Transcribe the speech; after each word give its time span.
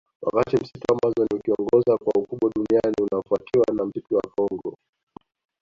Wakati 0.21 0.57
Msitu 0.57 0.79
wa 0.91 0.97
Amazon 1.03 1.27
ukiongoza 1.35 1.97
kwa 1.97 2.21
ukubwa 2.21 2.51
duniani 2.55 2.95
unafuatiwa 3.11 3.65
na 3.73 3.85
msitu 3.85 4.15
wa 4.15 4.21
Kongo 4.35 4.75